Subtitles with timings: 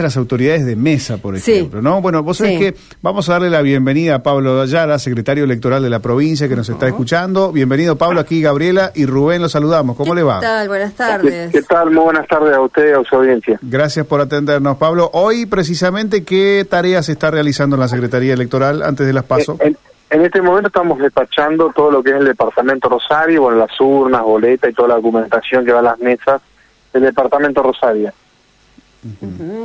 [0.00, 2.00] las autoridades de mesa, por ejemplo, ¿no?
[2.00, 5.90] Bueno, vos sabés que vamos a darle la bienvenida a Pablo Ayala, secretario electoral de
[5.90, 7.50] la provincia, que nos está escuchando.
[7.50, 9.96] Bienvenido, Pablo, aquí Gabriela y Rubén, los saludamos.
[9.96, 10.38] ¿Cómo le va?
[10.38, 10.68] ¿Qué tal?
[10.68, 11.50] Buenas tardes.
[11.50, 11.90] ¿Qué, tal?
[11.90, 13.58] Muy buenas tardes a usted y a su audiencia.
[13.60, 15.10] Gracias por atendernos, Pablo.
[15.14, 19.58] Hoy, precisamente, ¿qué tareas se está realizando en la Secretaría Electoral antes de las PASO?
[19.60, 19.76] En,
[20.10, 24.70] este momento estamos despachando todo lo que es el Departamento Rosario, bueno, las urnas, boletas
[24.70, 26.40] y toda la documentación que va a las mesas
[26.92, 28.12] del Departamento Rosario.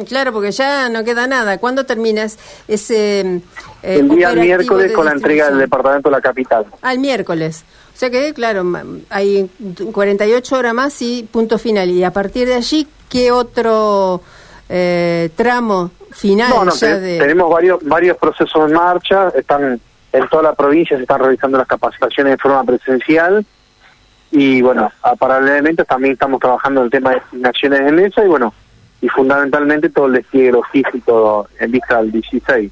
[0.07, 1.57] Claro, porque ya no queda nada.
[1.57, 2.37] ¿Cuándo terminas
[2.67, 3.41] ese eh,
[3.81, 6.65] El día miércoles con la entrega del departamento de la capital.
[6.81, 7.63] Al miércoles.
[7.93, 8.63] O sea que, claro,
[9.09, 9.49] hay
[9.91, 11.89] 48 horas más y punto final.
[11.89, 14.21] Y a partir de allí, ¿qué otro
[14.69, 16.49] eh, tramo final?
[16.49, 19.29] No, no, tenemos varios, varios procesos en marcha.
[19.29, 19.79] Están
[20.11, 23.45] en toda la provincia, se están realizando las capacitaciones de forma presencial.
[24.31, 28.51] Y bueno, paralelamente también estamos trabajando el tema de asignaciones de mesa y bueno,
[29.03, 32.71] y fundamentalmente todo el despliegue logístico en vista del 16.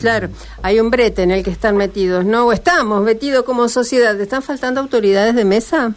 [0.00, 0.28] Claro,
[0.62, 2.46] hay un brete en el que están metidos, ¿no?
[2.46, 4.18] O estamos metidos como sociedad.
[4.18, 5.92] ¿Están faltando autoridades de mesa?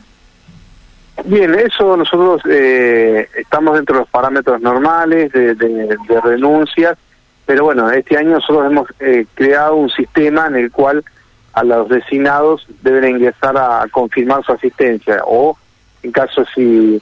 [1.24, 6.98] Bien, eso nosotros eh, estamos dentro de los parámetros normales de, de, renuncias,
[7.46, 11.06] pero bueno, este año nosotros hemos eh, creado un sistema en el cual
[11.54, 15.58] a los designados deben ingresar a confirmar su asistencia o
[16.04, 17.02] en caso si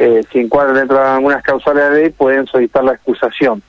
[0.00, 3.62] eh, si encuadran dentro de algunas causales de ley, pueden solicitar la excusación.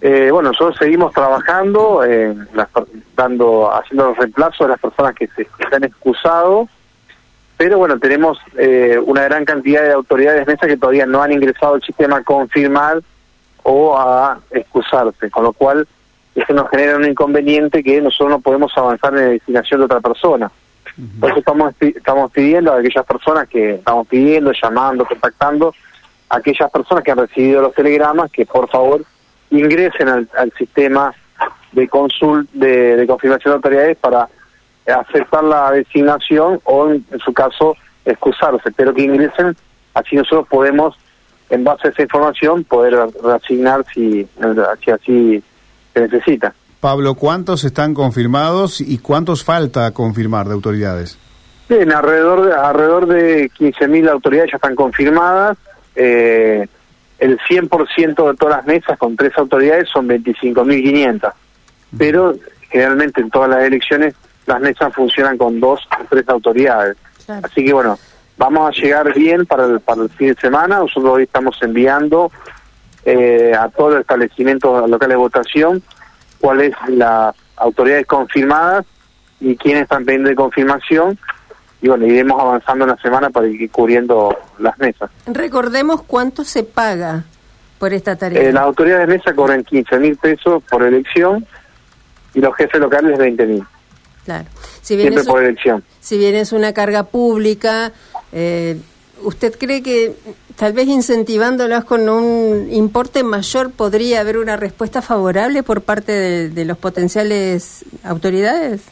[0.00, 2.32] eh, bueno, nosotros seguimos trabajando, eh,
[3.16, 6.68] dando, haciendo los reemplazos de las personas que se han excusado,
[7.56, 11.74] pero bueno, tenemos eh, una gran cantidad de autoridades mesa que todavía no han ingresado
[11.74, 13.02] al sistema a confirmar
[13.64, 15.88] o a excusarse, con lo cual
[16.36, 20.00] eso nos genera un inconveniente que nosotros no podemos avanzar en la designación de otra
[20.00, 20.52] persona.
[21.22, 25.74] Eso estamos, estamos pidiendo a aquellas personas que estamos pidiendo, llamando, contactando,
[26.28, 29.04] a aquellas personas que han recibido los telegramas que por favor
[29.50, 31.14] ingresen al, sistema
[31.72, 34.28] de consul de, confirmación de autoridades para
[34.86, 39.56] aceptar la designación o en, su caso excusarse, pero que ingresen,
[39.94, 40.98] así nosotros podemos
[41.50, 44.26] en base a esa información poder reasignar si,
[44.84, 45.42] si así
[45.92, 46.54] se necesita.
[46.82, 51.16] Pablo, ¿cuántos están confirmados y cuántos falta confirmar de autoridades?
[51.68, 55.56] Bien, alrededor de, alrededor de 15.000 autoridades ya están confirmadas.
[55.94, 56.66] Eh,
[57.20, 61.32] el 100% de todas las mesas con tres autoridades son 25.500.
[61.96, 62.34] Pero
[62.68, 64.16] generalmente en todas las elecciones
[64.46, 66.96] las mesas funcionan con dos o tres autoridades.
[67.44, 67.96] Así que bueno,
[68.36, 70.78] vamos a llegar bien para el, para el fin de semana.
[70.78, 72.32] Nosotros hoy estamos enviando
[73.04, 75.82] eh, a todos los establecimientos locales de votación
[76.42, 78.84] cuáles las autoridades confirmadas
[79.40, 81.18] y quiénes están pendientes de confirmación.
[81.80, 85.08] Y bueno, iremos avanzando en la semana para ir cubriendo las mesas.
[85.26, 87.24] Recordemos cuánto se paga
[87.78, 88.42] por esta tarea.
[88.42, 91.46] Eh, las autoridades de mesa cobran 15 mil pesos por elección
[92.34, 93.64] y los jefes locales 20 mil.
[94.24, 94.44] Claro.
[94.80, 95.84] Si bien Siempre por elección.
[96.00, 97.92] Si bien es una carga pública,
[98.32, 98.80] eh,
[99.22, 100.16] ¿usted cree que
[100.56, 106.64] tal vez incentivándolas con un importe mayor podría haber una respuesta favorable por parte de,
[106.64, 108.82] los potenciales autoridades?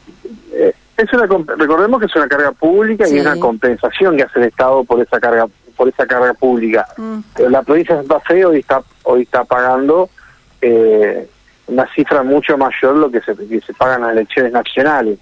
[0.52, 1.26] Eh, es una,
[1.56, 5.00] recordemos que es una carga pública y es una compensación que hace el Estado por
[5.00, 6.86] esa carga por esa carga pública.
[6.98, 7.20] Mm.
[7.48, 10.10] La provincia de Santa Fe hoy está hoy está pagando
[10.60, 11.26] eh,
[11.68, 15.18] una cifra mucho mayor lo que se, que se pagan las elecciones nacionales,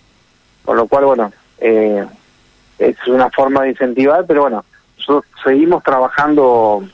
[0.64, 2.04] con lo cual bueno eh,
[2.78, 4.64] es una forma de incentivar, pero bueno
[4.98, 6.84] nosotros seguimos trabajando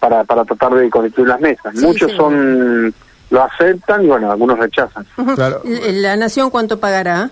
[0.00, 1.74] para, para tratar de constituir las mesas.
[1.76, 2.94] Muchos son
[3.30, 5.06] lo aceptan y bueno, algunos rechazan.
[5.64, 7.30] ¿La Nación cuánto pagará?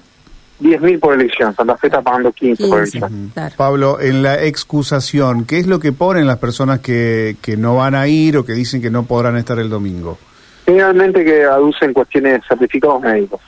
[0.60, 3.32] 10.000 por elección, Santa Fe está pagando 15, por elección.
[3.56, 7.94] Pablo, en la excusación, ¿qué es lo que ponen las personas que, que no van
[7.94, 10.18] a ir o que dicen que no podrán estar el domingo?
[10.64, 13.40] Generalmente que aducen cuestiones de certificados médicos.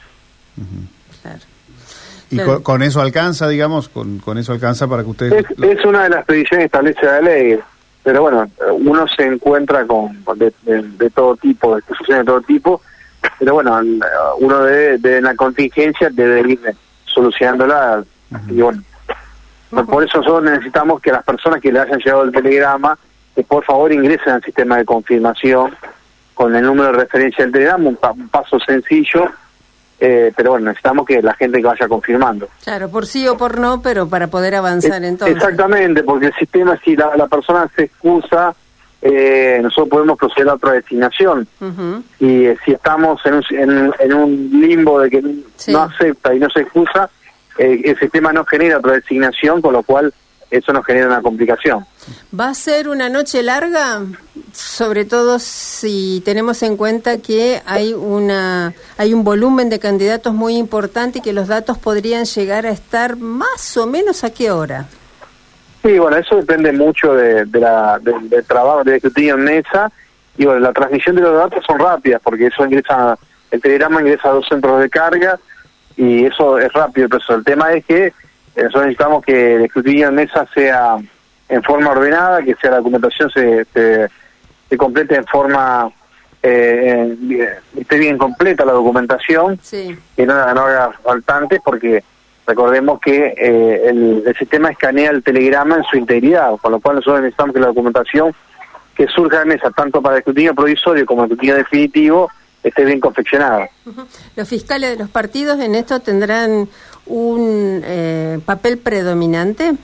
[1.23, 1.38] Claro.
[2.31, 3.88] ¿Y con, eso alcanza, digamos?
[3.88, 5.44] Con, con eso alcanza para que ustedes...?
[5.62, 7.59] Es, una de las predicciones establece la ley,
[8.03, 11.82] pero bueno, uno se encuentra con de, todo tipo, de
[12.14, 12.81] de todo tipo,
[13.38, 13.81] pero bueno,
[14.38, 16.61] uno de, de la contingencia debe ir
[17.05, 18.05] solucionándola,
[18.49, 18.82] y bueno,
[19.70, 22.99] por eso nosotros necesitamos que las personas que le hayan llegado el telegrama,
[23.34, 25.76] que por favor ingresen al sistema de confirmación
[26.34, 29.31] con el número de referencia del telegrama, un paso sencillo,
[29.98, 32.48] eh, pero bueno, necesitamos que la gente que vaya confirmando.
[32.62, 35.37] Claro, por sí o por no, pero para poder avanzar entonces.
[35.37, 38.54] Exactamente, porque el sistema, si la, persona se excusa,
[39.00, 41.48] eh, nosotros podemos proceder a otra designación.
[42.19, 46.50] Y eh, si estamos en un, en, un limbo de que no acepta y no
[46.50, 47.08] se excusa,
[47.56, 50.12] el sistema no genera otra designación, con lo cual
[50.50, 51.84] eso nos genera una complicación.
[52.38, 54.02] ¿Va a ser una noche larga?
[54.52, 60.56] Sobre todo si tenemos en cuenta que hay una hay un volumen de candidatos muy
[60.56, 64.87] importante y que los datos podrían llegar a estar más o menos a qué hora.
[65.82, 69.90] Sí, bueno, eso depende mucho de, la, del trabajo de escrutinio en mesa
[70.37, 73.16] y bueno, la transmisión de los datos son rápidas porque eso ingresa,
[73.50, 75.38] el telegrama ingresa a dos centros de carga
[75.96, 78.12] y eso es rápido, pero el tema es que
[78.56, 80.97] nosotros necesitamos que el escrutinio en mesa sea
[81.49, 85.91] en forma ordenada, que sea la documentación se, se, complete en forma,
[86.43, 87.17] eh,
[87.76, 89.58] esté bien completa la documentación,
[90.17, 92.03] que no, no haga faltantes, porque
[92.47, 97.23] recordemos que eh, el, sistema escanea el telegrama en su integridad, con lo cual nosotros
[97.23, 98.35] necesitamos que la documentación
[98.94, 102.31] que surja de mesa, tanto para el escrutinio provisorio como el escrutinio definitivo,
[102.68, 103.68] esté bien confeccionada.
[104.34, 106.68] Los fiscales de los partidos en esto tendrán
[107.06, 109.74] un eh, papel predominante.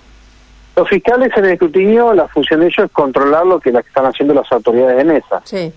[0.75, 4.35] Los fiscales en el escrutinio, la función de ellos es controlar lo que están haciendo
[4.35, 5.41] las autoridades de mesa.
[5.45, 5.73] Sí.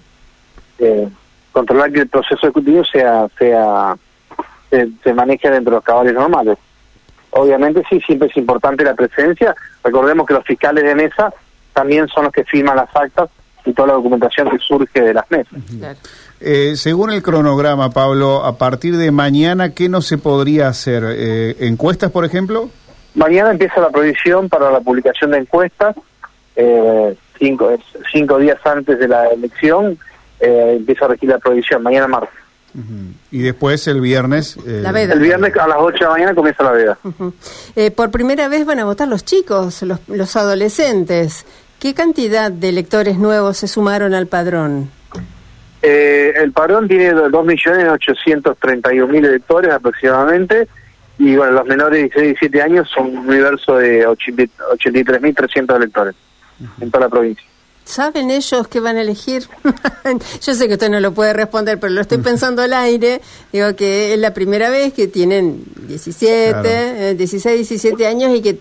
[0.80, 1.10] Eh,
[1.52, 3.96] controlar que el proceso escrutinio sea, sea
[4.70, 6.58] se, maneje dentro de los cabales normales.
[7.32, 9.54] Obviamente sí, siempre es importante la presencia.
[9.84, 11.34] Recordemos que los fiscales de mesa
[11.74, 13.30] también son los que firman las actas
[13.66, 15.60] y toda la documentación que surge de las mesas.
[16.40, 21.04] Eh, según el cronograma, Pablo, a partir de mañana, ¿qué no se podría hacer?
[21.08, 22.70] Eh, ¿Encuestas, por ejemplo?
[23.16, 25.96] Mañana empieza la prohibición para la publicación de encuestas.
[26.56, 27.78] Eh, cinco,
[28.12, 29.98] cinco días antes de la elección
[30.40, 32.30] empieza a regir la prohibición, mañana martes.
[33.32, 34.58] Y después el viernes...
[34.58, 36.98] El viernes a las 8 de la mañana comienza la veda.
[37.96, 41.46] por primera vez van a votar los chicos, los, los adolescentes.
[41.86, 44.90] ¿Qué cantidad de electores nuevos se sumaron al padrón?
[45.84, 50.68] Eh, el padrón tiene 2.831.000 electores aproximadamente
[51.20, 56.16] y bueno, los menores de 16 y 17 años son un universo de 83.300 electores
[56.82, 57.46] en toda la provincia.
[57.84, 59.44] ¿Saben ellos qué van a elegir?
[60.42, 63.22] Yo sé que usted no lo puede responder, pero lo estoy pensando al aire.
[63.54, 68.56] Digo que es la primera vez que tienen 17, 16, 17 años y que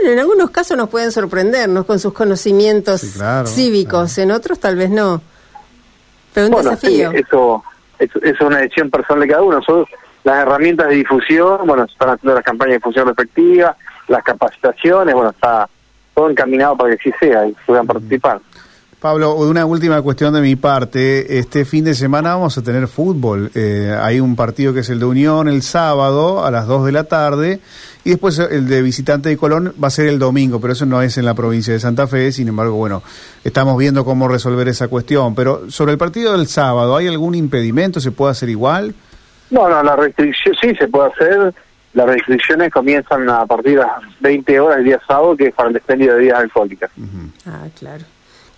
[0.00, 3.02] bueno, en algunos casos nos pueden sorprendernos con sus conocimientos
[3.46, 5.20] cívicos, en otros tal vez no.
[6.32, 7.12] Pero un desafío.
[7.12, 7.64] eso,
[7.98, 9.56] es una decisión personal de cada uno.
[9.56, 9.88] Nosotros,
[10.24, 13.76] las herramientas de difusión, bueno, están haciendo las campañas de difusión respectivas,
[14.08, 15.68] las capacitaciones, bueno, está
[16.14, 18.40] todo encaminado para que sí sea y puedan participar.
[19.06, 21.38] Pablo, una última cuestión de mi parte.
[21.38, 23.52] Este fin de semana vamos a tener fútbol.
[23.54, 26.90] Eh, hay un partido que es el de Unión el sábado a las 2 de
[26.90, 27.60] la tarde
[28.02, 31.02] y después el de visitante de Colón va a ser el domingo, pero eso no
[31.02, 32.32] es en la provincia de Santa Fe.
[32.32, 33.04] Sin embargo, bueno,
[33.44, 35.36] estamos viendo cómo resolver esa cuestión.
[35.36, 38.00] Pero sobre el partido del sábado, ¿hay algún impedimento?
[38.00, 38.92] ¿Se puede hacer igual?
[39.50, 41.54] No, no, la restricción sí se puede hacer.
[41.94, 45.70] Las restricciones comienzan a partir de las 20 horas el día sábado, que es para
[45.70, 46.90] el expendio de bebidas alcohólicas.
[47.46, 48.02] Ah, claro.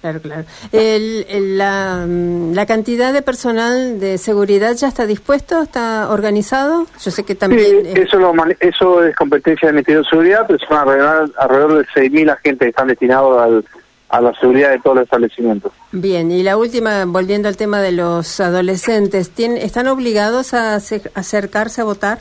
[0.01, 0.45] Claro, claro.
[0.71, 6.87] El, la, la, cantidad de personal de seguridad ya está dispuesto, está organizado.
[7.03, 7.85] Yo sé que también.
[7.85, 11.85] Sí, eso, lo, eso es competencia del Ministerio de Seguridad, pero son alrededor, alrededor de
[11.87, 13.65] 6.000 agentes que están destinados al,
[14.09, 15.73] a la seguridad de todos los establecimientos.
[15.91, 21.85] Bien, y la última, volviendo al tema de los adolescentes, ¿están obligados a acercarse a
[21.85, 22.21] votar?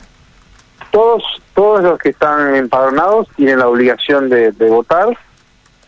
[0.90, 1.22] Todos,
[1.54, 5.16] todos los que están empadronados tienen la obligación de, de votar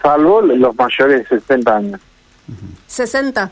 [0.02, 2.00] salvo los mayores de 60 años.
[2.88, 3.50] ¿60?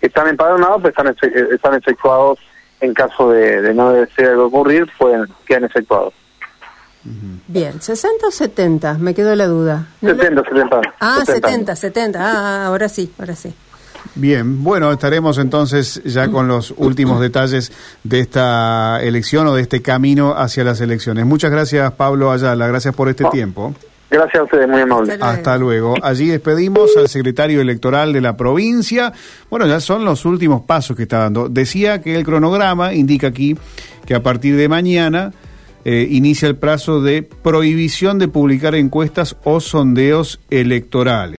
[0.00, 2.38] están empadronados, pero están, están efectuados
[2.80, 6.12] en caso de, no desear ocurrir, pueden quedan efectuados.
[7.48, 8.94] Bien, ¿60 o 70?
[8.94, 9.88] Me quedó la duda.
[10.00, 10.80] 70, 70.
[11.00, 12.18] Ah, 70, 70.
[12.20, 13.54] Ah, ahora sí, ahora sí.
[14.14, 17.72] Bien, bueno, estaremos entonces ya con los últimos detalles
[18.04, 21.26] de esta elección o de este camino hacia las elecciones.
[21.26, 22.66] Muchas gracias, Pablo Ayala.
[22.68, 23.74] Gracias por este tiempo.
[24.10, 25.18] Gracias a ustedes, muy amable.
[25.20, 25.94] Hasta luego.
[26.02, 29.12] Allí despedimos al secretario electoral de la provincia.
[29.50, 31.48] Bueno, ya son los últimos pasos que está dando.
[31.48, 33.56] Decía que el cronograma indica aquí
[34.06, 35.32] que a partir de mañana
[35.84, 41.32] eh, inicia el plazo de prohibición de publicar encuestas o sondeos electorales.